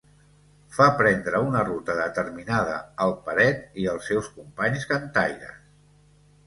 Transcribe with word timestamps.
Fa 0.77 0.85
prendre 1.01 1.41
una 1.49 1.61
ruta 1.67 1.97
determinada 1.99 2.81
al 3.07 3.15
Peret 3.29 3.63
i 3.83 3.87
els 3.95 4.13
seus 4.13 4.35
companys 4.41 4.93
cantaires. 4.95 5.63